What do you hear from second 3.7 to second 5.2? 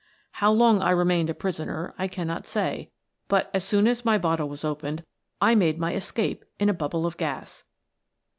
as my bottle was opened